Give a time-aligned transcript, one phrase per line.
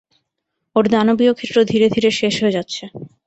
[0.75, 2.83] ওর দানবীয় ক্ষেত্র ধীরে ধীরে শেষ হয়ে যাচ্ছে।